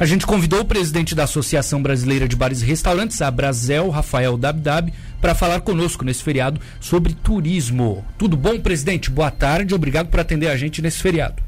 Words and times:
A 0.00 0.06
gente 0.06 0.28
convidou 0.28 0.60
o 0.60 0.64
presidente 0.64 1.12
da 1.12 1.24
Associação 1.24 1.82
Brasileira 1.82 2.28
de 2.28 2.36
Bares 2.36 2.62
e 2.62 2.64
Restaurantes, 2.64 3.20
a 3.20 3.28
Brasel, 3.32 3.90
Rafael 3.90 4.36
Dabdab, 4.38 4.92
para 5.20 5.34
falar 5.34 5.60
conosco 5.62 6.04
nesse 6.04 6.22
feriado 6.22 6.60
sobre 6.78 7.14
turismo. 7.14 8.04
Tudo 8.16 8.36
bom, 8.36 8.60
presidente? 8.60 9.10
Boa 9.10 9.32
tarde, 9.32 9.74
obrigado 9.74 10.06
por 10.06 10.20
atender 10.20 10.46
a 10.46 10.56
gente 10.56 10.80
nesse 10.80 11.02
feriado. 11.02 11.42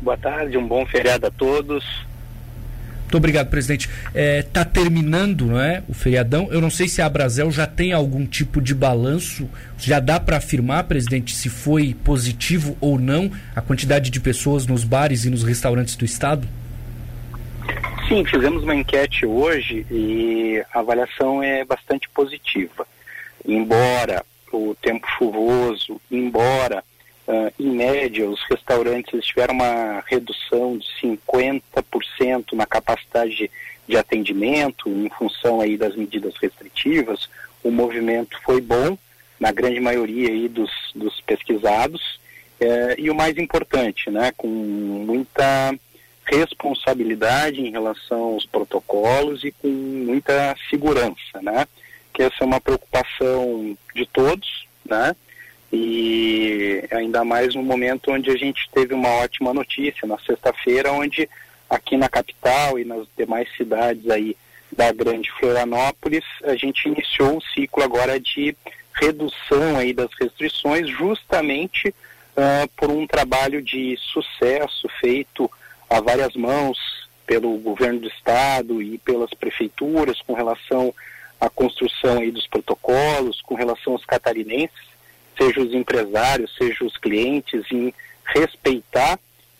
Boa 0.00 0.16
tarde, 0.16 0.56
um 0.56 0.68
bom 0.68 0.86
feriado 0.86 1.26
a 1.26 1.32
todos. 1.32 1.84
Muito 3.00 3.16
obrigado, 3.16 3.50
presidente. 3.50 3.88
Está 3.88 4.10
é, 4.14 4.42
tá 4.42 4.64
terminando 4.64 5.46
não 5.46 5.60
é, 5.60 5.82
o 5.88 5.94
feriadão. 5.94 6.46
Eu 6.52 6.60
não 6.60 6.70
sei 6.70 6.86
se 6.86 7.02
a 7.02 7.08
Brasel 7.08 7.50
já 7.50 7.66
tem 7.66 7.92
algum 7.92 8.24
tipo 8.24 8.60
de 8.60 8.72
balanço. 8.72 9.50
Já 9.76 9.98
dá 9.98 10.20
para 10.20 10.36
afirmar, 10.36 10.84
presidente, 10.84 11.34
se 11.34 11.48
foi 11.48 11.92
positivo 12.04 12.76
ou 12.80 13.00
não 13.00 13.32
a 13.56 13.60
quantidade 13.60 14.10
de 14.10 14.20
pessoas 14.20 14.64
nos 14.64 14.84
bares 14.84 15.24
e 15.24 15.30
nos 15.30 15.42
restaurantes 15.42 15.96
do 15.96 16.04
estado? 16.04 16.46
Sim, 18.12 18.26
fizemos 18.26 18.62
uma 18.62 18.74
enquete 18.74 19.24
hoje 19.24 19.86
e 19.90 20.62
a 20.70 20.80
avaliação 20.80 21.42
é 21.42 21.64
bastante 21.64 22.10
positiva. 22.10 22.86
Embora 23.42 24.22
o 24.52 24.76
tempo 24.82 25.06
chuvoso, 25.16 25.98
embora 26.10 26.84
uh, 27.26 27.50
em 27.58 27.70
média 27.70 28.28
os 28.28 28.42
restaurantes 28.50 29.24
tiveram 29.24 29.54
uma 29.54 30.04
redução 30.06 30.76
de 30.76 30.86
50% 31.02 32.52
na 32.52 32.66
capacidade 32.66 33.50
de, 33.88 33.96
atendimento 33.96 34.90
em 34.90 35.08
função 35.08 35.62
aí 35.62 35.78
das 35.78 35.96
medidas 35.96 36.34
restritivas, 36.36 37.30
o 37.64 37.70
movimento 37.70 38.38
foi 38.42 38.60
bom 38.60 38.98
na 39.40 39.50
grande 39.52 39.80
maioria 39.80 40.28
aí 40.28 40.48
dos, 40.48 40.70
dos 40.94 41.18
pesquisados 41.22 42.20
eh, 42.60 42.94
e 42.98 43.08
o 43.08 43.14
mais 43.14 43.38
importante, 43.38 44.10
né, 44.10 44.34
com 44.36 44.48
muita 44.48 45.74
responsabilidade 46.32 47.60
em 47.60 47.70
relação 47.70 48.20
aos 48.34 48.46
protocolos 48.46 49.44
e 49.44 49.52
com 49.52 49.68
muita 49.68 50.56
segurança, 50.70 51.40
né? 51.42 51.66
Que 52.12 52.22
essa 52.22 52.36
é 52.40 52.44
uma 52.44 52.60
preocupação 52.60 53.76
de 53.94 54.06
todos, 54.06 54.66
né? 54.84 55.14
E 55.72 56.84
ainda 56.90 57.24
mais 57.24 57.54
no 57.54 57.62
momento 57.62 58.10
onde 58.10 58.30
a 58.30 58.36
gente 58.36 58.68
teve 58.72 58.94
uma 58.94 59.08
ótima 59.08 59.52
notícia 59.54 60.06
na 60.06 60.18
sexta-feira, 60.18 60.92
onde 60.92 61.28
aqui 61.68 61.96
na 61.96 62.08
capital 62.08 62.78
e 62.78 62.84
nas 62.84 63.06
demais 63.16 63.48
cidades 63.56 64.08
aí 64.10 64.36
da 64.74 64.92
Grande 64.92 65.30
Florianópolis, 65.38 66.24
a 66.44 66.54
gente 66.54 66.88
iniciou 66.88 67.36
um 67.36 67.40
ciclo 67.40 67.82
agora 67.82 68.18
de 68.18 68.56
redução 68.94 69.76
aí 69.76 69.92
das 69.92 70.10
restrições, 70.18 70.88
justamente 70.88 71.88
uh, 71.88 72.68
por 72.76 72.90
um 72.90 73.06
trabalho 73.06 73.62
de 73.62 73.96
sucesso 73.98 74.88
feito 75.00 75.50
a 75.92 76.00
várias 76.00 76.34
mãos 76.34 76.78
pelo 77.26 77.56
governo 77.58 78.00
do 78.00 78.08
estado 78.08 78.80
e 78.80 78.96
pelas 78.98 79.30
prefeituras 79.34 80.20
com 80.22 80.32
relação 80.32 80.92
à 81.38 81.50
construção 81.50 82.18
aí 82.18 82.30
dos 82.30 82.46
protocolos, 82.46 83.42
com 83.42 83.54
relação 83.54 83.92
aos 83.92 84.04
catarinenses, 84.04 84.92
seja 85.36 85.60
os 85.60 85.74
empresários, 85.74 86.54
seja 86.56 86.84
os 86.84 86.96
clientes, 86.96 87.64
em 87.70 87.92
respeitar 88.24 89.18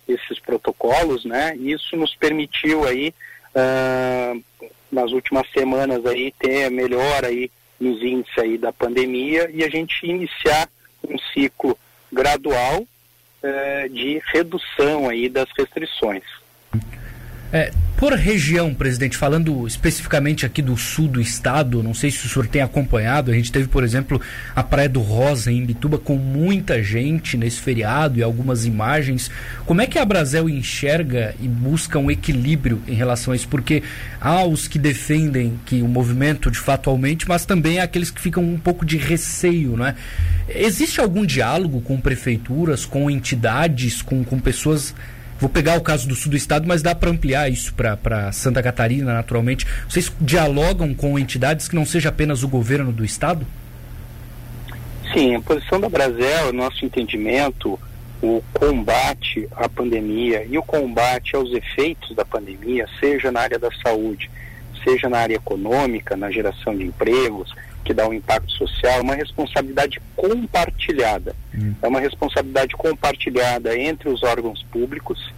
esses 0.09 0.39
protocolos, 0.41 1.25
né? 1.25 1.55
Isso 1.57 1.97
nos 1.97 2.15
permitiu 2.17 2.85
aí 2.85 3.15
uh, 3.55 4.43
nas 4.91 5.13
últimas 5.13 5.49
semanas 5.53 6.05
aí 6.07 6.33
ter 6.39 6.71
melhor 6.71 7.25
aí 7.25 7.51
nos 7.79 8.03
índices 8.03 8.39
aí 8.39 8.57
da 8.57 8.73
pandemia 8.73 9.51
e 9.53 9.63
a 9.65 9.69
gente 9.69 10.07
iniciar 10.07 10.69
um 11.07 11.19
ciclo 11.33 11.77
gradual 12.11 12.87
de 13.91 14.23
redução 14.33 15.09
aí 15.09 15.29
das 15.29 15.49
restrições. 15.57 16.23
É, 17.53 17.71
por 17.99 18.15
região, 18.15 18.73
presidente, 18.73 19.17
falando 19.17 19.67
especificamente 19.67 20.47
aqui 20.47 20.63
do 20.63 20.75
sul 20.75 21.07
do 21.07 21.21
estado, 21.21 21.83
não 21.83 21.93
sei 21.93 22.11
se 22.11 22.25
o 22.25 22.29
senhor 22.29 22.47
tem 22.47 22.63
acompanhado, 22.63 23.31
a 23.31 23.35
gente 23.35 23.53
teve, 23.53 23.69
por 23.69 23.85
exemplo, 23.85 24.19
a 24.57 24.63
Praia 24.63 24.89
do 24.89 25.01
Rosa 25.01 25.53
em 25.53 25.63
Bituba 25.65 25.99
com 25.99 26.17
muita 26.17 26.83
gente 26.83 27.37
nesse 27.37 27.61
feriado 27.61 28.19
e 28.19 28.23
algumas 28.23 28.65
imagens. 28.65 29.31
Como 29.67 29.83
é 29.83 29.87
que 29.87 29.99
a 29.99 30.05
Brasel 30.05 30.49
enxerga 30.49 31.35
e 31.41 31.47
busca 31.47 31.99
um 31.99 32.11
equilíbrio 32.11 32.83
em 32.89 32.95
relação 32.95 33.35
a 33.35 33.37
isso? 33.37 33.49
Porque 33.49 33.83
há 34.19 34.43
os 34.45 34.67
que 34.67 34.79
defendem 34.79 35.61
que 35.67 35.83
o 35.83 35.89
movimento 35.89 36.51
de 36.51 36.59
fato 36.59 36.89
aumente, 36.89 37.29
mas 37.29 37.45
também 37.45 37.79
há 37.81 37.85
aqueles 37.85 38.11
que 38.11 38.21
ficam 38.21 38.43
um 38.43 38.59
pouco 38.59 38.87
de 38.87 38.97
receio, 38.97 39.77
não 39.77 39.87
é? 39.87 39.95
Existe 40.49 41.01
algum 41.01 41.25
diálogo 41.25 41.83
com 41.83 42.01
prefeituras, 42.01 42.87
com 42.87 43.11
entidades, 43.11 44.01
com, 44.01 44.25
com 44.25 44.41
pessoas 44.41 44.95
Vou 45.43 45.51
pegar 45.51 45.77
o 45.77 45.81
caso 45.81 46.07
do 46.07 46.15
sul 46.15 46.31
do 46.31 46.37
estado, 46.37 46.69
mas 46.69 46.83
dá 46.83 46.95
para 46.95 47.11
ampliar 47.11 47.51
isso 47.51 47.75
para 47.75 48.31
Santa 48.31 48.63
Catarina, 48.63 49.13
naturalmente. 49.13 49.67
Vocês 49.89 50.13
dialogam 50.21 50.95
com 50.95 51.19
entidades 51.19 51.67
que 51.67 51.75
não 51.75 51.85
seja 51.85 52.11
apenas 52.11 52.45
o 52.45 52.49
governo 52.49 52.93
do 52.93 53.05
estado? 53.05 53.45
Sim, 55.13 55.35
a 55.35 55.41
posição 55.41 55.81
da 55.81 55.89
Brasel, 55.89 56.53
nosso 56.53 56.85
entendimento, 56.85 57.77
o 58.23 58.41
combate 58.53 59.49
à 59.57 59.69
pandemia 59.69 60.47
e 60.49 60.57
o 60.57 60.63
combate 60.63 61.35
aos 61.35 61.53
efeitos 61.53 62.15
da 62.15 62.25
pandemia, 62.25 62.87
seja 63.01 63.33
na 63.33 63.41
área 63.41 63.59
da 63.59 63.71
saúde, 63.83 64.31
seja 64.85 65.09
na 65.09 65.19
área 65.19 65.35
econômica, 65.35 66.17
na 66.17 66.31
geração 66.31 66.77
de 66.77 66.85
empregos, 66.85 67.53
que 67.85 67.93
dá 67.93 68.07
um 68.07 68.13
impacto 68.13 68.51
social, 68.53 68.99
é 68.99 69.01
uma 69.01 69.15
responsabilidade 69.15 70.01
compartilhada. 70.17 71.35
Hum. 71.55 71.75
É 71.83 71.89
uma 71.89 72.01
responsabilidade 72.01 72.75
compartilhada 72.75 73.77
entre 73.79 74.09
os 74.09 74.23
órgãos 74.23 74.63
públicos, 74.65 75.33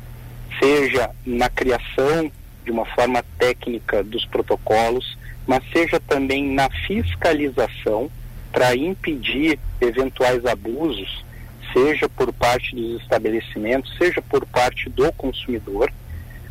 seja 0.58 1.10
na 1.24 1.48
criação 1.48 2.30
de 2.64 2.70
uma 2.70 2.84
forma 2.86 3.24
técnica 3.38 4.02
dos 4.02 4.24
protocolos, 4.24 5.18
mas 5.46 5.62
seja 5.72 6.00
também 6.00 6.52
na 6.52 6.68
fiscalização 6.86 8.10
para 8.52 8.74
impedir 8.74 9.58
eventuais 9.80 10.46
abusos, 10.46 11.24
seja 11.72 12.08
por 12.08 12.32
parte 12.32 12.74
dos 12.74 13.02
estabelecimentos, 13.02 13.94
seja 13.98 14.22
por 14.22 14.46
parte 14.46 14.88
do 14.88 15.12
consumidor. 15.12 15.92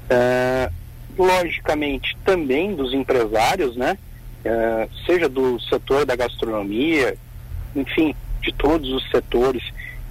Uh, 0.04 0.84
logicamente 1.18 2.18
também 2.26 2.76
dos 2.76 2.94
empresários, 2.94 3.76
né? 3.76 3.98
Uh, 4.46 4.90
seja 5.06 5.30
do 5.30 5.60
setor 5.62 6.06
da 6.06 6.16
gastronomia, 6.16 7.18
enfim, 7.76 8.14
de 8.42 8.52
todos 8.52 8.90
os 8.92 9.10
setores, 9.10 9.64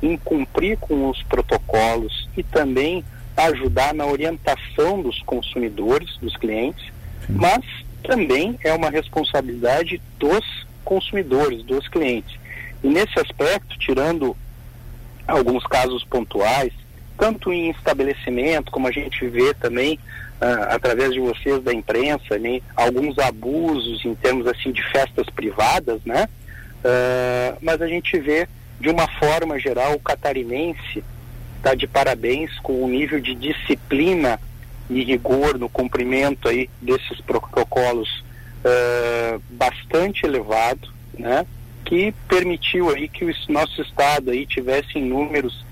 em 0.03 0.17
cumprir 0.17 0.79
com 0.79 1.11
os 1.11 1.23
protocolos 1.25 2.29
e 2.37 2.43
também 2.43 3.05
ajudar 3.37 3.95
na 3.95 4.07
orientação 4.07 5.03
dos 5.03 5.21
consumidores, 5.23 6.17
dos 6.17 6.37
clientes, 6.37 6.85
Sim. 7.27 7.35
mas 7.35 7.65
também 8.03 8.59
é 8.65 8.73
uma 8.73 8.91
responsabilidade 8.91 10.01
dos 10.19 10.45
consumidores, 10.85 11.63
dos 11.63 11.87
clientes. 11.89 12.39
E 12.83 12.89
nesse 12.89 13.19
aspecto, 13.19 13.79
tirando 13.79 14.37
alguns 15.27 15.65
casos 15.67 16.03
pontuais, 16.05 16.73
tanto 17.19 17.53
em 17.53 17.71
estabelecimento, 17.71 18.71
como 18.71 18.89
a 18.89 18.93
gente 18.93 19.27
vê 19.29 19.55
também 19.55 19.99
uh, 20.41 20.75
através 20.75 21.13
de 21.13 21.21
vocês 21.21 21.63
da 21.63 21.73
imprensa, 21.73 22.39
né, 22.39 22.61
alguns 22.77 23.19
abusos 23.19 24.05
em 24.05 24.15
termos 24.15 24.47
assim 24.47 24.73
de 24.73 24.83
festas 24.91 25.27
privadas, 25.31 26.01
né? 26.05 26.29
Uh, 26.85 27.59
mas 27.61 27.81
a 27.81 27.87
gente 27.87 28.19
vê 28.19 28.49
de 28.81 28.89
uma 28.89 29.07
forma 29.07 29.59
geral 29.59 29.95
o 29.95 30.01
catarinense 30.01 31.05
está 31.59 31.77
de 31.77 31.87
parabéns 31.87 32.59
com 32.59 32.83
o 32.85 32.89
nível 32.89 33.21
de 33.21 33.37
disciplina 33.37 34.41
e 34.91 35.05
rigor 35.05 35.57
no 35.57 35.69
cumprimento 35.69 36.49
aí 36.49 36.69
desses 36.81 37.21
protocolos 37.21 38.25
uh, 38.65 39.41
bastante 39.49 40.27
elevado, 40.27 40.89
né? 41.17 41.47
Que 41.85 42.13
permitiu 42.29 42.91
aí 42.91 43.09
que 43.09 43.25
o 43.25 43.33
nosso 43.49 43.81
estado 43.81 44.33
aí 44.33 44.45
tivesse 44.45 44.99
números 44.99 45.65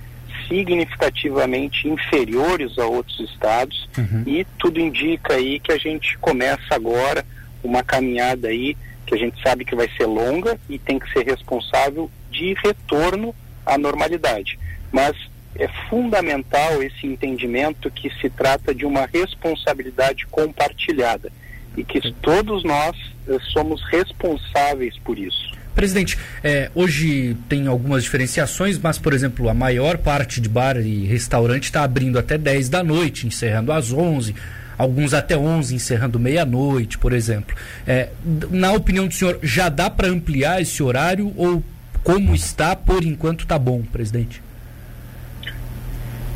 significativamente 0.50 1.88
inferiores 1.88 2.76
a 2.76 2.84
outros 2.84 3.20
estados 3.20 3.88
uhum. 3.96 4.24
e 4.26 4.44
tudo 4.58 4.80
indica 4.80 5.34
aí 5.34 5.60
que 5.60 5.70
a 5.70 5.78
gente 5.78 6.18
começa 6.18 6.74
agora 6.74 7.24
uma 7.62 7.84
caminhada 7.84 8.48
aí 8.48 8.76
que 9.06 9.14
a 9.14 9.18
gente 9.18 9.40
sabe 9.42 9.64
que 9.64 9.74
vai 9.74 9.88
ser 9.96 10.06
longa 10.06 10.58
e 10.68 10.78
tem 10.78 10.98
que 10.98 11.10
ser 11.12 11.24
responsável 11.24 12.10
de 12.30 12.54
retorno 12.54 13.34
à 13.64 13.78
normalidade. 13.78 14.58
Mas 14.92 15.16
é 15.56 15.68
fundamental 15.88 16.82
esse 16.82 17.06
entendimento 17.06 17.90
que 17.90 18.10
se 18.20 18.30
trata 18.30 18.74
de 18.74 18.86
uma 18.86 19.06
responsabilidade 19.06 20.26
compartilhada 20.26 21.32
e 21.76 21.84
que 21.84 22.12
todos 22.14 22.62
nós 22.64 22.96
eh, 23.28 23.38
somos 23.52 23.82
responsáveis 23.90 24.96
por 24.98 25.18
isso. 25.18 25.58
Presidente, 25.74 26.18
é, 26.42 26.70
hoje 26.74 27.36
tem 27.48 27.66
algumas 27.66 28.02
diferenciações, 28.02 28.78
mas, 28.78 28.98
por 28.98 29.12
exemplo, 29.12 29.48
a 29.48 29.54
maior 29.54 29.98
parte 29.98 30.40
de 30.40 30.48
bar 30.48 30.76
e 30.76 31.06
restaurante 31.06 31.64
está 31.64 31.82
abrindo 31.82 32.18
até 32.18 32.36
10 32.36 32.68
da 32.68 32.82
noite, 32.82 33.26
encerrando 33.26 33.72
às 33.72 33.92
11, 33.92 34.34
alguns 34.76 35.14
até 35.14 35.36
11, 35.36 35.74
encerrando 35.74 36.18
meia-noite, 36.18 36.98
por 36.98 37.12
exemplo. 37.12 37.54
É, 37.86 38.08
na 38.50 38.72
opinião 38.72 39.06
do 39.06 39.14
senhor, 39.14 39.38
já 39.42 39.68
dá 39.68 39.88
para 39.88 40.08
ampliar 40.08 40.60
esse 40.60 40.82
horário 40.82 41.32
ou 41.36 41.62
como 42.02 42.34
está, 42.34 42.74
por 42.74 43.04
enquanto, 43.04 43.42
está 43.42 43.58
bom, 43.58 43.82
presidente? 43.82 44.42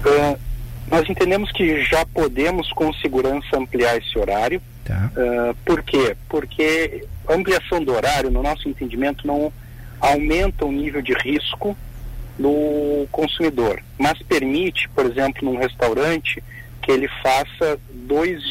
Uh, 0.05 0.39
nós 0.91 1.09
entendemos 1.09 1.51
que 1.53 1.83
já 1.85 2.05
podemos 2.05 2.71
com 2.73 2.93
segurança 2.95 3.57
ampliar 3.57 3.97
esse 3.97 4.19
horário. 4.19 4.61
Tá. 4.85 5.11
Uh, 5.17 5.55
por 5.65 5.83
quê? 5.83 6.17
Porque 6.29 7.07
a 7.27 7.35
ampliação 7.35 7.83
do 7.83 7.93
horário, 7.93 8.31
no 8.31 8.43
nosso 8.43 8.69
entendimento, 8.69 9.27
não 9.27 9.53
aumenta 9.99 10.65
o 10.65 10.73
nível 10.73 11.01
de 11.01 11.15
risco 11.15 11.77
do 12.39 13.07
consumidor, 13.11 13.83
mas 13.97 14.21
permite, 14.23 14.89
por 14.91 15.07
exemplo, 15.07 15.45
num 15.45 15.57
restaurante, 15.57 16.43
que 16.83 16.91
ele 16.91 17.09
faça 17.23 17.79
dois 17.91 18.43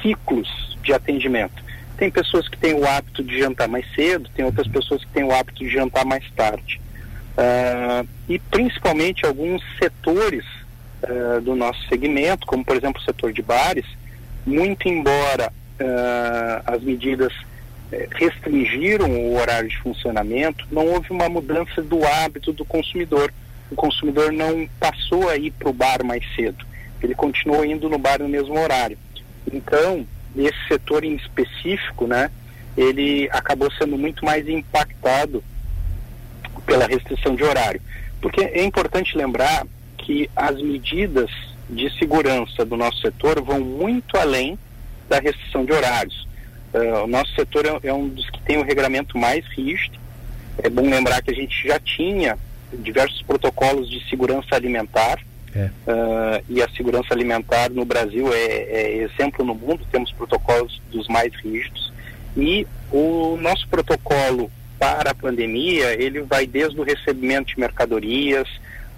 ciclos 0.00 0.48
de 0.82 0.92
atendimento. 0.92 1.62
Tem 1.96 2.10
pessoas 2.10 2.48
que 2.48 2.56
têm 2.56 2.74
o 2.74 2.86
hábito 2.86 3.22
de 3.22 3.38
jantar 3.38 3.68
mais 3.68 3.86
cedo, 3.94 4.28
tem 4.34 4.44
outras 4.44 4.66
pessoas 4.66 5.04
que 5.04 5.10
têm 5.10 5.24
o 5.24 5.32
hábito 5.32 5.62
de 5.62 5.70
jantar 5.70 6.04
mais 6.04 6.24
tarde. 6.32 6.80
Uh, 7.36 8.08
e 8.28 8.38
principalmente 8.38 9.26
alguns 9.26 9.62
setores 9.78 10.44
uh, 11.02 11.40
do 11.40 11.54
nosso 11.54 11.80
segmento, 11.88 12.46
como 12.46 12.64
por 12.64 12.76
exemplo 12.76 13.00
o 13.00 13.04
setor 13.04 13.32
de 13.32 13.42
bares, 13.42 13.86
muito 14.46 14.88
embora 14.88 15.52
uh, 15.80 16.62
as 16.66 16.82
medidas 16.82 17.32
eh, 17.92 18.08
restringiram 18.12 19.10
o 19.10 19.36
horário 19.36 19.68
de 19.68 19.78
funcionamento, 19.78 20.66
não 20.70 20.86
houve 20.86 21.10
uma 21.10 21.28
mudança 21.28 21.82
do 21.82 22.04
hábito 22.04 22.52
do 22.52 22.64
consumidor. 22.64 23.32
O 23.70 23.74
consumidor 23.74 24.32
não 24.32 24.68
passou 24.78 25.28
a 25.28 25.36
ir 25.36 25.50
para 25.52 25.68
o 25.68 25.72
bar 25.72 26.04
mais 26.04 26.24
cedo, 26.34 26.64
ele 27.02 27.14
continuou 27.14 27.64
indo 27.64 27.88
no 27.88 27.98
bar 27.98 28.20
no 28.20 28.28
mesmo 28.28 28.58
horário. 28.58 28.98
Então, 29.52 30.06
esse 30.36 30.68
setor 30.68 31.04
em 31.04 31.14
específico, 31.14 32.06
né, 32.06 32.30
ele 32.76 33.28
acabou 33.32 33.70
sendo 33.72 33.96
muito 33.96 34.24
mais 34.24 34.48
impactado 34.48 35.42
pela 36.66 36.86
restrição 36.86 37.34
de 37.34 37.44
horário. 37.44 37.80
Porque 38.20 38.40
é 38.40 38.64
importante 38.64 39.16
lembrar 39.16 39.66
que 39.98 40.28
as 40.34 40.60
medidas 40.60 41.30
de 41.68 41.90
segurança 41.98 42.64
do 42.64 42.76
nosso 42.76 43.00
setor 43.00 43.40
vão 43.42 43.60
muito 43.60 44.16
além 44.16 44.58
da 45.08 45.18
restrição 45.18 45.64
de 45.64 45.72
horários. 45.72 46.26
Uh, 46.72 47.04
o 47.04 47.06
nosso 47.06 47.32
setor 47.34 47.66
é, 47.66 47.88
é, 47.88 47.92
um 47.92 48.08
dos 48.08 48.28
que 48.30 48.40
tem 48.42 48.58
o 48.58 48.62
regramento 48.62 49.16
mais 49.16 49.44
rígido. 49.46 49.98
É 50.62 50.68
bom 50.68 50.88
lembrar 50.88 51.22
que 51.22 51.30
a 51.30 51.34
gente 51.34 51.66
já 51.66 51.78
tinha 51.78 52.38
diversos 52.72 53.22
protocolos 53.22 53.88
de 53.88 54.06
segurança 54.08 54.54
alimentar. 54.54 55.18
É. 55.54 55.66
Uh, 55.86 56.44
e 56.48 56.60
a 56.60 56.68
segurança 56.70 57.14
alimentar 57.14 57.70
no 57.70 57.84
Brasil 57.84 58.32
é, 58.32 58.38
é 58.38 58.96
exemplo 59.04 59.44
no 59.44 59.54
mundo, 59.54 59.86
temos 59.90 60.10
protocolos 60.10 60.82
dos 60.90 61.06
mais 61.06 61.32
rígidos. 61.36 61.92
E 62.36 62.66
o 62.90 63.38
nosso 63.40 63.68
protocolo 63.68 64.50
para 64.78 65.12
a 65.12 65.14
pandemia, 65.14 65.92
ele 65.92 66.22
vai 66.22 66.46
desde 66.46 66.80
o 66.80 66.82
recebimento 66.82 67.54
de 67.54 67.60
mercadorias, 67.60 68.48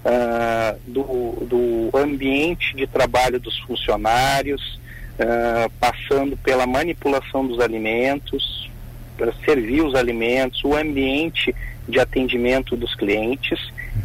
uh, 0.03 0.79
do, 0.87 1.45
do 1.45 1.97
ambiente 1.97 2.75
de 2.75 2.87
trabalho 2.87 3.39
dos 3.39 3.57
funcionários, 3.59 4.79
uh, 5.19 5.71
passando 5.79 6.37
pela 6.37 6.65
manipulação 6.65 7.45
dos 7.45 7.59
alimentos, 7.59 8.69
para 9.17 9.33
servir 9.45 9.81
os 9.81 9.95
alimentos, 9.95 10.63
o 10.63 10.75
ambiente 10.75 11.53
de 11.87 11.99
atendimento 11.99 12.75
dos 12.75 12.93
clientes 12.95 13.59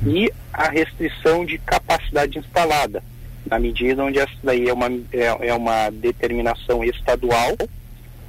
e 0.07 0.33
a 0.53 0.69
restrição 0.69 1.45
de 1.45 1.59
capacidade 1.59 2.39
instalada, 2.39 3.03
na 3.47 3.59
medida 3.59 4.05
onde 4.05 4.19
essa 4.19 4.33
daí 4.43 4.69
é 4.69 4.73
uma, 4.73 4.87
é, 5.13 5.49
é 5.49 5.55
uma 5.55 5.91
determinação 5.91 6.83
estadual 6.85 7.57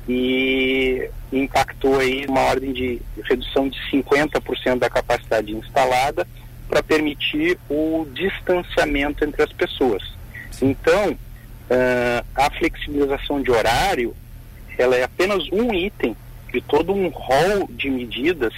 e 0.08 1.10
impactou 1.32 2.00
aí 2.00 2.26
uma 2.28 2.42
ordem 2.42 2.74
de 2.74 3.02
redução 3.24 3.70
de 3.70 3.80
50% 3.92 4.80
da 4.80 4.90
capacidade 4.90 5.56
instalada 5.56 6.28
para 6.68 6.84
permitir 6.84 7.58
o 7.70 8.06
distanciamento 8.14 9.24
entre 9.24 9.44
as 9.44 9.54
pessoas. 9.54 10.04
Então, 10.62 11.18
uh, 11.70 12.26
a 12.36 12.50
flexibilização 12.52 13.42
de 13.42 13.52
horário, 13.52 14.16
ela 14.78 14.96
é 14.96 15.04
apenas 15.04 15.44
um 15.52 15.74
item 15.74 16.16
de 16.52 16.62
todo 16.62 16.94
um 16.94 17.10
rol 17.10 17.68
de 17.70 17.90
medidas 17.90 18.54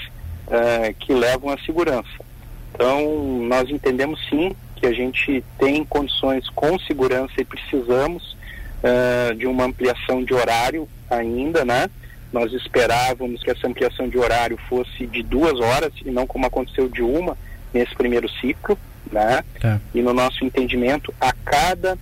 uh, 0.47 0.93
que 0.99 1.13
levam 1.13 1.49
à 1.49 1.57
segurança. 1.59 2.25
Então, 2.73 3.47
nós 3.47 3.69
entendemos 3.69 4.19
sim 4.29 4.55
que 4.75 4.85
a 4.85 4.93
gente 4.93 5.43
tem 5.57 5.83
condições 5.85 6.49
com 6.49 6.77
segurança 6.79 7.33
e 7.37 7.45
precisamos 7.45 8.35
uh, 8.83 9.33
de 9.35 9.47
uma 9.47 9.63
ampliação 9.63 10.23
de 10.23 10.33
horário 10.33 10.87
ainda, 11.09 11.63
né? 11.63 11.89
Nós 12.33 12.51
esperávamos 12.51 13.41
que 13.41 13.49
essa 13.49 13.67
ampliação 13.67 14.09
de 14.09 14.17
horário 14.17 14.57
fosse 14.67 15.07
de 15.07 15.23
duas 15.23 15.57
horas 15.59 15.93
e 16.03 16.11
não 16.11 16.27
como 16.27 16.45
aconteceu 16.45 16.89
de 16.89 17.01
uma, 17.01 17.37
nesse 17.73 17.95
primeiro 17.95 18.29
ciclo, 18.41 18.77
né? 19.09 19.43
Tá. 19.59 19.79
E 19.93 20.01
no 20.01 20.13
nosso 20.13 20.43
entendimento, 20.43 21.13
a 21.21 21.31
cada 21.31 21.97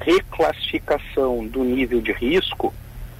reclassificação 0.00 1.46
do 1.46 1.64
nível 1.64 2.00
de 2.00 2.12
risco, 2.12 2.72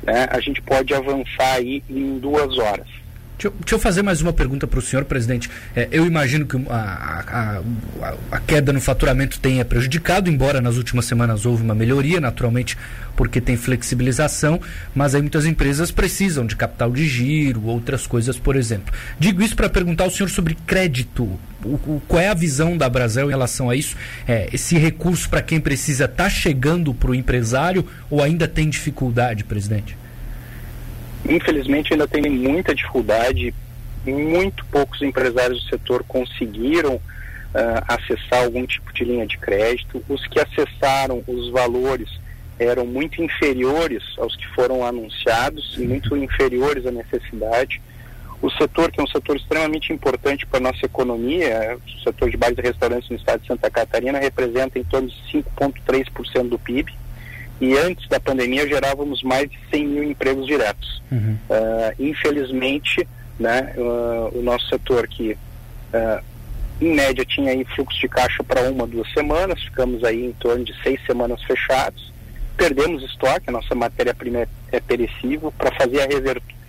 né, 0.02 0.26
a 0.30 0.40
gente 0.40 0.62
pode 0.62 0.94
avançar 0.94 1.54
aí 1.54 1.82
em 1.88 2.18
duas 2.18 2.58
horas. 2.58 2.97
Deixa 3.38 3.54
deixa 3.60 3.74
eu, 3.76 3.78
fazer 3.78 4.02
mais 4.02 4.20
uma 4.20 4.32
pergunta 4.32 4.66
para 4.66 4.80
o 4.80 4.82
senhor, 4.82 5.04
presidente. 5.04 5.48
É, 5.76 5.86
eu 5.92 6.04
imagino 6.04 6.44
que 6.44 6.56
a, 6.68 7.62
a, 8.02 8.12
a, 8.32 8.40
queda 8.40 8.72
no 8.72 8.80
faturamento 8.80 9.38
tenha 9.38 9.64
prejudicado, 9.64 10.28
embora 10.28 10.60
nas 10.60 10.76
últimas 10.76 11.04
semanas 11.04 11.46
houve 11.46 11.62
uma 11.62 11.74
melhoria, 11.74 12.20
naturalmente, 12.20 12.76
porque 13.14 13.40
tem 13.40 13.56
flexibilização, 13.56 14.60
mas 14.92 15.14
aí 15.14 15.20
muitas 15.22 15.46
empresas 15.46 15.92
precisam 15.92 16.44
de 16.44 16.56
capital 16.56 16.90
de 16.90 17.06
giro, 17.06 17.64
outras 17.66 18.08
coisas, 18.08 18.36
por 18.36 18.56
exemplo. 18.56 18.92
Digo 19.20 19.40
isso 19.40 19.54
para 19.54 19.68
perguntar 19.68 20.02
ao 20.02 20.10
senhor 20.10 20.28
sobre 20.30 20.56
crédito. 20.66 21.22
O, 21.64 21.74
o, 21.74 22.02
qual 22.08 22.20
é 22.20 22.28
a 22.28 22.34
visão 22.34 22.76
da 22.76 22.88
Brasil 22.88 23.26
em 23.26 23.30
relação 23.30 23.70
a 23.70 23.76
isso? 23.76 23.96
É, 24.26 24.48
esse 24.52 24.76
recurso 24.76 25.30
para 25.30 25.42
quem 25.42 25.60
precisa 25.60 26.06
está 26.06 26.28
chegando 26.28 26.92
para 26.92 27.12
o 27.12 27.14
empresário 27.14 27.86
ou 28.10 28.20
ainda 28.20 28.48
tem 28.48 28.68
dificuldade, 28.68 29.44
presidente? 29.44 29.96
Infelizmente 31.28 31.92
ainda 31.92 32.08
tem 32.08 32.22
muita 32.22 32.74
dificuldade, 32.74 33.54
muito 34.06 34.64
poucos 34.66 35.02
empresários 35.02 35.62
do 35.62 35.68
setor 35.68 36.02
conseguiram 36.04 36.94
uh, 36.94 37.02
acessar 37.86 38.44
algum 38.44 38.66
tipo 38.66 38.92
de 38.94 39.04
linha 39.04 39.26
de 39.26 39.36
crédito. 39.36 40.02
Os 40.08 40.26
que 40.26 40.40
acessaram 40.40 41.22
os 41.26 41.50
valores 41.50 42.08
eram 42.58 42.86
muito 42.86 43.22
inferiores 43.22 44.02
aos 44.16 44.34
que 44.34 44.46
foram 44.48 44.84
anunciados 44.84 45.76
e 45.76 45.82
muito 45.82 46.16
inferiores 46.16 46.86
à 46.86 46.90
necessidade. 46.90 47.80
O 48.40 48.50
setor, 48.50 48.90
que 48.90 49.00
é 49.00 49.02
um 49.02 49.08
setor 49.08 49.36
extremamente 49.36 49.92
importante 49.92 50.46
para 50.46 50.58
a 50.58 50.62
nossa 50.62 50.86
economia, 50.86 51.76
o 51.76 52.04
setor 52.04 52.30
de 52.30 52.36
bares 52.36 52.56
e 52.56 52.62
restaurantes 52.62 53.10
no 53.10 53.16
estado 53.16 53.40
de 53.40 53.48
Santa 53.48 53.68
Catarina, 53.68 54.18
representa 54.18 54.78
em 54.78 54.84
torno 54.84 55.08
de 55.08 55.16
5,3% 55.32 56.48
do 56.48 56.58
PIB 56.58 56.92
e 57.60 57.76
antes 57.76 58.08
da 58.08 58.20
pandemia 58.20 58.66
gerávamos 58.68 59.22
mais 59.22 59.50
de 59.50 59.58
100 59.70 59.86
mil 59.86 60.04
empregos 60.04 60.46
diretos. 60.46 61.02
Uhum. 61.10 61.36
Uh, 61.48 61.94
infelizmente, 61.98 63.06
né, 63.38 63.74
uh, 63.76 64.38
o 64.38 64.42
nosso 64.42 64.68
setor 64.68 65.08
que 65.08 65.32
uh, 65.32 66.24
em 66.80 66.94
média 66.94 67.24
tinha 67.24 67.50
aí 67.50 67.64
fluxo 67.64 67.98
de 67.98 68.08
caixa 68.08 68.44
para 68.44 68.62
uma, 68.70 68.86
duas 68.86 69.10
semanas, 69.12 69.62
ficamos 69.62 70.04
aí 70.04 70.26
em 70.26 70.32
torno 70.32 70.64
de 70.64 70.74
seis 70.82 71.00
semanas 71.04 71.42
fechados, 71.42 72.12
perdemos 72.56 73.02
estoque, 73.02 73.48
a 73.48 73.52
nossa 73.52 73.74
matéria-prima 73.74 74.40
é, 74.40 74.48
é 74.72 74.80
perecível, 74.80 75.52
para 75.56 75.72
fazer 75.72 76.02
a 76.02 76.08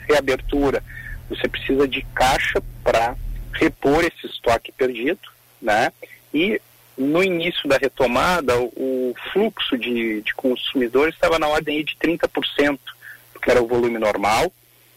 reabertura 0.08 0.81
você 1.29 1.48
precisa 1.48 1.88
de 1.88 2.01
caixa 2.13 2.62
para 2.84 3.15
repor 3.53 4.03
esse 4.03 4.25
estoque 4.25 4.72
perdido, 4.72 5.19
né? 5.62 5.91
E 6.34 6.60
no 7.00 7.24
início 7.24 7.68
da 7.70 7.77
retomada, 7.77 8.60
o, 8.60 9.15
fluxo 9.32 9.77
de, 9.77 10.22
de 10.22 10.36
consumidores 10.36 11.15
estava 11.15 11.39
na 11.39 11.48
ordem 11.48 11.84
de 11.84 11.96
30%, 11.96 12.77
que 13.41 13.50
era 13.50 13.63
o 13.63 13.68
volume 13.68 13.98
normal. 13.98 14.51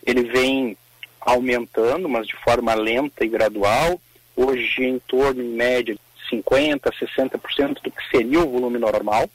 Ele 0.04 0.24
vem 0.24 0.76
aumentando, 1.20 2.08
mas 2.08 2.26
de 2.26 2.34
forma 2.34 2.74
lenta 2.74 3.24
e 3.24 3.28
gradual. 3.28 4.00
Hoje, 4.34 4.82
em 4.82 4.98
torno, 4.98 5.40
em 5.40 5.54
média, 5.54 5.94
de 5.94 6.36
50%, 6.36 6.80
60% 6.80 7.74
do 7.82 7.90
que 7.90 8.10
seria 8.10 8.40
o 8.40 8.50
volume 8.50 8.78
normal. 8.78 9.30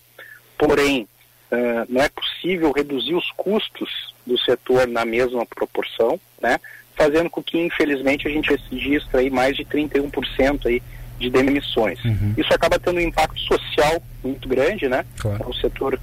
Porém, 0.57 1.07
uh, 1.49 1.85
não 1.87 2.01
é 2.01 2.09
possível 2.09 2.73
reduzir 2.73 3.15
os 3.15 3.31
custos 3.31 4.13
do 4.25 4.37
setor 4.39 4.87
na 4.87 5.05
mesma 5.05 5.45
proporção, 5.45 6.19
né? 6.41 6.59
fazendo 6.97 7.29
com 7.29 7.41
que, 7.41 7.57
infelizmente, 7.57 8.27
a 8.27 8.31
gente 8.31 8.53
registre 8.69 9.17
aí 9.17 9.29
mais 9.29 9.55
de 9.55 9.63
31% 9.63 10.65
aí 10.65 10.81
de 11.19 11.29
demissões. 11.29 12.03
Uhum. 12.03 12.33
Isso 12.37 12.53
acaba 12.53 12.79
tendo 12.79 12.97
um 12.97 13.01
impacto 13.01 13.39
social 13.39 14.01
muito 14.23 14.47
grande, 14.47 14.87
né? 14.87 15.05
Claro. 15.17 15.43
É 15.43 15.47
um 15.47 15.53
setor 15.53 15.99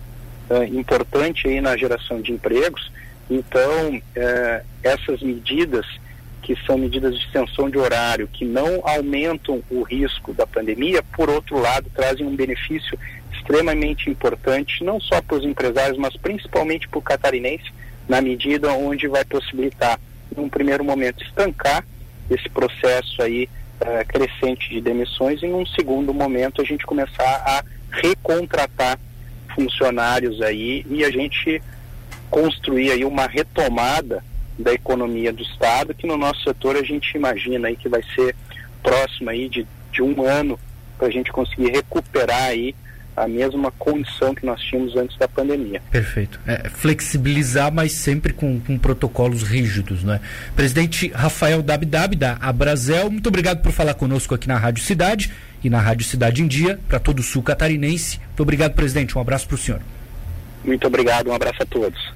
uh, 0.50 0.64
importante 0.64 1.48
aí 1.48 1.60
na 1.60 1.76
geração 1.76 2.20
de 2.20 2.32
empregos. 2.32 2.90
Então, 3.30 3.96
uh, 3.96 4.66
essas 4.82 5.22
medidas 5.22 5.86
que 6.42 6.54
são 6.66 6.76
medidas 6.76 7.14
de 7.18 7.24
extensão 7.24 7.70
de 7.70 7.78
horário, 7.78 8.28
que 8.30 8.44
não 8.44 8.86
aumentam 8.86 9.62
o 9.70 9.82
risco 9.82 10.34
da 10.34 10.46
pandemia, 10.46 11.02
por 11.16 11.30
outro 11.30 11.58
lado, 11.58 11.90
trazem 11.94 12.26
um 12.26 12.36
benefício 12.36 12.98
extremamente 13.32 14.10
importante, 14.10 14.84
não 14.84 15.00
só 15.00 15.22
para 15.22 15.38
os 15.38 15.44
empresários, 15.44 15.96
mas 15.96 16.14
principalmente 16.16 16.86
para 16.86 16.98
o 16.98 17.02
catarinense, 17.02 17.72
na 18.06 18.20
medida 18.20 18.70
onde 18.72 19.08
vai 19.08 19.24
possibilitar, 19.24 19.98
num 20.36 20.48
primeiro 20.48 20.84
momento, 20.84 21.24
estancar 21.24 21.82
esse 22.30 22.48
processo 22.50 23.22
aí 23.22 23.48
uh, 23.80 24.06
crescente 24.06 24.68
de 24.70 24.80
demissões 24.80 25.42
e 25.42 25.46
num 25.46 25.66
segundo 25.66 26.12
momento 26.12 26.60
a 26.60 26.64
gente 26.64 26.86
começar 26.86 27.42
a 27.46 27.64
recontratar 27.90 28.98
funcionários 29.54 30.42
aí 30.42 30.84
e 30.88 31.04
a 31.04 31.10
gente 31.10 31.62
construir 32.30 32.90
aí 32.90 33.04
uma 33.04 33.26
retomada 33.26 34.24
da 34.58 34.72
economia 34.72 35.32
do 35.32 35.42
Estado, 35.42 35.94
que 35.94 36.06
no 36.06 36.16
nosso 36.16 36.42
setor 36.42 36.76
a 36.76 36.82
gente 36.82 37.16
imagina 37.16 37.68
aí 37.68 37.76
que 37.76 37.88
vai 37.88 38.02
ser 38.14 38.34
próximo 38.82 39.30
aí 39.30 39.48
de, 39.48 39.66
de 39.92 40.02
um 40.02 40.26
ano 40.26 40.58
para 40.98 41.08
a 41.08 41.10
gente 41.10 41.32
conseguir 41.32 41.70
recuperar 41.70 42.44
aí 42.44 42.74
a 43.16 43.28
mesma 43.28 43.70
condição 43.72 44.34
que 44.34 44.44
nós 44.44 44.60
tínhamos 44.60 44.96
antes 44.96 45.16
da 45.16 45.28
pandemia. 45.28 45.80
Perfeito. 45.90 46.40
É, 46.46 46.68
flexibilizar, 46.68 47.72
mas 47.72 47.92
sempre 47.92 48.32
com, 48.32 48.60
com, 48.60 48.78
protocolos 48.78 49.42
rígidos, 49.42 50.02
não 50.02 50.14
é? 50.14 50.20
Presidente 50.56 51.08
Rafael 51.08 51.62
Dabdab 51.62 52.16
da 52.16 52.36
Abrazel, 52.40 53.10
muito 53.10 53.28
obrigado 53.28 53.62
por 53.62 53.72
falar 53.72 53.94
conosco 53.94 54.34
aqui 54.34 54.48
na 54.48 54.56
Rádio 54.56 54.82
Cidade 54.82 55.32
e 55.62 55.70
na 55.70 55.80
Rádio 55.80 56.06
Cidade 56.06 56.42
em 56.42 56.46
Dia, 56.46 56.78
para 56.88 56.98
todo 56.98 57.20
o 57.20 57.22
sul 57.22 57.42
catarinense. 57.42 58.18
Muito 58.18 58.42
obrigado, 58.42 58.74
presidente. 58.74 59.16
Um 59.16 59.20
abraço 59.20 59.46
para 59.46 59.54
o 59.54 59.58
senhor. 59.58 59.80
Muito 60.64 60.86
obrigado, 60.86 61.28
um 61.28 61.34
abraço 61.34 61.62
a 61.62 61.66
todos. 61.66 62.14